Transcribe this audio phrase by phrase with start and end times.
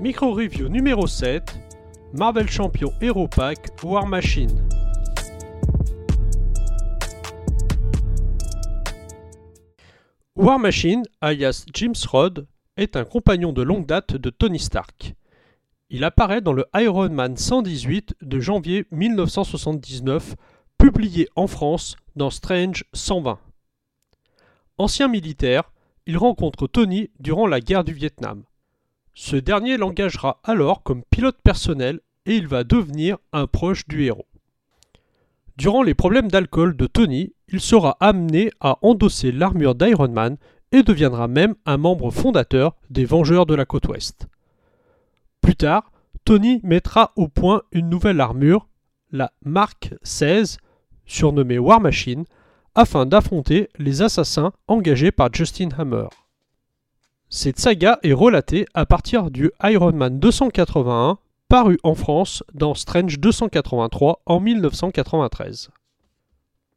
[0.00, 1.58] Micro Review numéro 7
[2.12, 4.68] Marvel Champion Hero Pack War Machine.
[10.36, 15.14] War Machine, alias James Rod, est un compagnon de longue date de Tony Stark.
[15.90, 20.36] Il apparaît dans le Iron Man 118 de janvier 1979,
[20.78, 23.40] publié en France dans Strange 120.
[24.78, 25.72] Ancien militaire,
[26.06, 28.44] il rencontre Tony durant la guerre du Vietnam.
[29.20, 34.28] Ce dernier l'engagera alors comme pilote personnel et il va devenir un proche du héros.
[35.56, 40.36] Durant les problèmes d'alcool de Tony, il sera amené à endosser l'armure d'Iron Man
[40.70, 44.28] et deviendra même un membre fondateur des Vengeurs de la côte ouest.
[45.40, 45.90] Plus tard,
[46.24, 48.68] Tony mettra au point une nouvelle armure,
[49.10, 50.58] la Mark 16,
[51.06, 52.24] surnommée War Machine,
[52.76, 56.06] afin d'affronter les assassins engagés par Justin Hammer.
[57.30, 61.18] Cette saga est relatée à partir du Iron Man 281,
[61.50, 65.68] paru en France dans Strange 283 en 1993.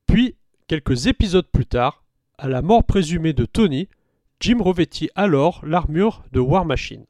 [0.07, 0.35] Puis,
[0.67, 2.03] quelques épisodes plus tard,
[2.37, 3.87] à la mort présumée de Tony,
[4.41, 7.05] Jim revêtit alors l'armure de War Machine.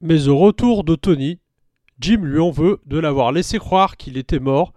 [0.00, 1.40] Mais au retour de Tony,
[1.98, 4.72] Jim lui en veut de l'avoir laissé croire qu'il était mort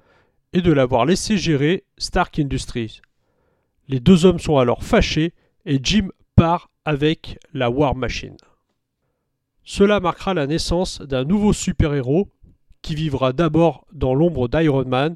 [0.54, 3.02] et de l'avoir laissé gérer Stark Industries.
[3.88, 5.34] Les deux hommes sont alors fâchés
[5.66, 8.38] et Jim part avec la War Machine.
[9.64, 12.30] Cela marquera la naissance d'un nouveau super-héros
[12.82, 15.16] qui vivra d'abord dans l'ombre d'Iron Man,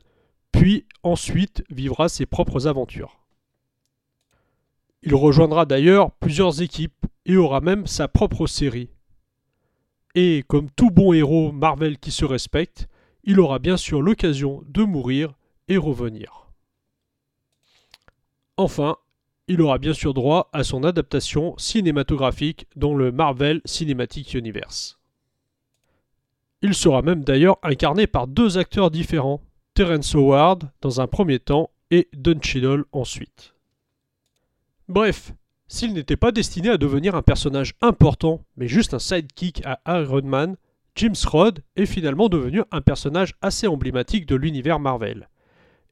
[0.52, 3.22] puis ensuite vivra ses propres aventures.
[5.04, 8.90] Il rejoindra d'ailleurs plusieurs équipes et aura même sa propre série.
[10.16, 12.90] Et comme tout bon héros Marvel qui se respecte,
[13.24, 15.34] il aura bien sûr l'occasion de mourir
[15.68, 16.48] et revenir.
[18.58, 18.98] Enfin,
[19.48, 25.00] il aura bien sûr droit à son adaptation cinématographique dans le Marvel Cinematic Universe.
[26.62, 29.42] Il sera même d'ailleurs incarné par deux acteurs différents,
[29.74, 33.56] Terence Howard dans un premier temps et Don Cheadle ensuite.
[34.88, 35.34] Bref,
[35.68, 40.24] s'il n'était pas destiné à devenir un personnage important, mais juste un sidekick à Iron
[40.24, 40.58] Man,
[40.96, 45.30] James Rod est finalement devenu un personnage assez emblématique de l'univers Marvel.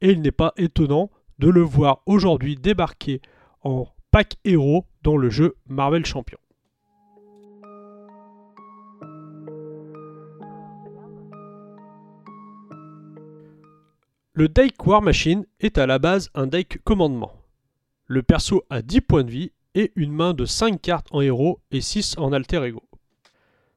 [0.02, 3.22] Et il n'est pas étonnant de le voir aujourd'hui débarquer
[3.64, 6.38] en pack héros dans le jeu Marvel Champion.
[14.34, 17.34] Le deck War Machine est à la base un deck commandement.
[18.06, 21.60] Le perso a 10 points de vie et une main de 5 cartes en héros
[21.72, 22.89] et 6 en alter ego.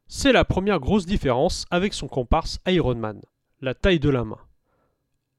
[0.08, 3.20] C'est la première grosse différence avec son comparse Iron Man,
[3.60, 4.38] la taille de la main.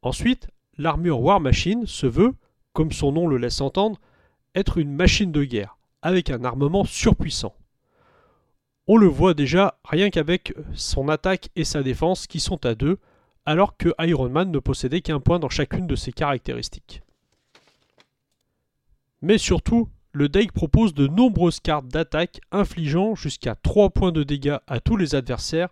[0.01, 0.47] Ensuite,
[0.78, 2.34] l'armure War Machine se veut,
[2.73, 4.00] comme son nom le laisse entendre,
[4.56, 7.56] être une machine de guerre, avec un armement surpuissant.
[8.88, 13.00] On le voit déjà rien qu'avec son attaque et sa défense qui sont à deux,
[13.46, 17.02] alors que Iron Man ne possédait qu'un point dans chacune de ses caractéristiques.
[19.22, 24.57] Mais surtout, le deck propose de nombreuses cartes d'attaque infligeant jusqu'à 3 points de dégâts
[24.68, 25.69] à tous les adversaires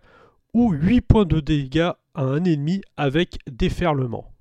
[0.52, 4.34] ou 8 points de dégâts à un ennemi avec déferlement.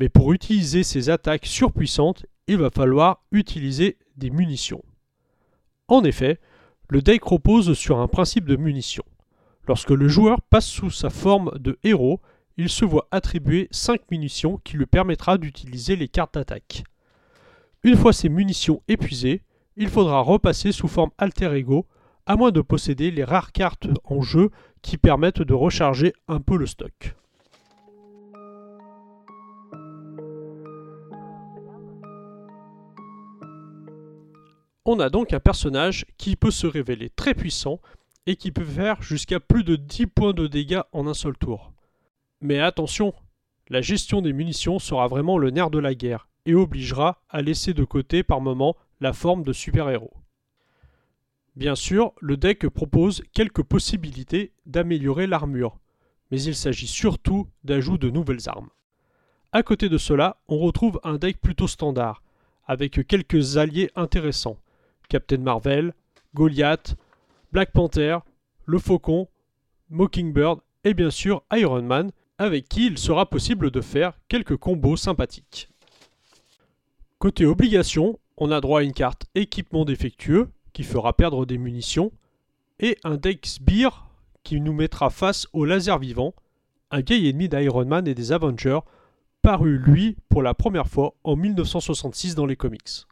[0.00, 4.82] Mais pour utiliser ces attaques surpuissantes, il va falloir utiliser des munitions.
[5.86, 6.40] En effet,
[6.88, 9.04] le deck repose sur un principe de munitions.
[9.68, 12.20] Lorsque le joueur passe sous sa forme de héros,
[12.56, 16.82] il se voit attribuer 5 munitions qui lui permettra d'utiliser les cartes d'attaque.
[17.86, 19.42] Une fois ces munitions épuisées,
[19.76, 21.86] il faudra repasser sous forme alter ego,
[22.26, 24.50] à moins de posséder les rares cartes en jeu
[24.82, 27.14] qui permettent de recharger un peu le stock.
[34.84, 37.80] On a donc un personnage qui peut se révéler très puissant
[38.26, 41.72] et qui peut faire jusqu'à plus de 10 points de dégâts en un seul tour.
[42.40, 43.14] Mais attention,
[43.68, 47.74] la gestion des munitions sera vraiment le nerf de la guerre et obligera à laisser
[47.74, 50.14] de côté par moment la forme de super-héros.
[51.56, 55.78] Bien sûr, le deck propose quelques possibilités d'améliorer l'armure,
[56.30, 58.70] mais il s'agit surtout d'ajout de nouvelles armes.
[59.52, 62.22] À côté de cela, on retrouve un deck plutôt standard,
[62.66, 64.58] avec quelques alliés intéressants
[65.08, 65.94] Captain Marvel,
[66.34, 66.96] Goliath,
[67.52, 68.18] Black Panther,
[68.66, 69.28] le Faucon,
[69.88, 74.96] Mockingbird et bien sûr Iron Man, avec qui il sera possible de faire quelques combos
[74.96, 75.70] sympathiques.
[77.18, 82.12] Côté obligation, on a droit à une carte équipement défectueux qui fera perdre des munitions
[82.78, 84.06] et un deck Sbire
[84.42, 86.34] qui nous mettra face au laser vivant,
[86.90, 88.80] un vieil ennemi d'Iron Man et des Avengers,
[89.42, 93.06] apparu lui pour la première fois en 1966 dans les comics.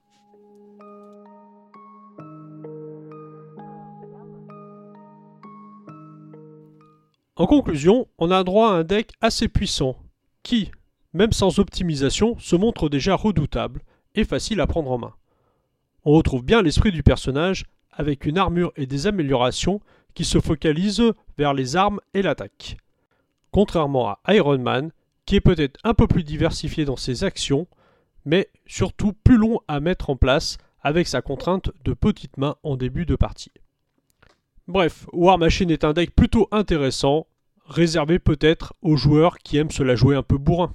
[7.37, 9.97] En conclusion, on a droit à un deck assez puissant,
[10.43, 10.73] qui,
[11.13, 13.81] même sans optimisation, se montre déjà redoutable
[14.15, 15.15] et facile à prendre en main.
[16.05, 19.81] On retrouve bien l'esprit du personnage, avec une armure et des améliorations
[20.15, 22.77] qui se focalisent vers les armes et l'attaque.
[23.51, 24.91] Contrairement à Iron Man,
[25.27, 27.67] qui est peut-être un peu plus diversifié dans ses actions,
[28.25, 32.77] mais surtout plus long à mettre en place avec sa contrainte de petites mains en
[32.77, 33.53] début de partie.
[34.67, 37.27] Bref, War Machine est un deck plutôt intéressant,
[37.67, 40.75] réservé peut-être aux joueurs qui aiment se la jouer un peu bourrin.